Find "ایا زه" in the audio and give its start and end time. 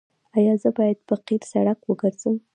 0.37-0.69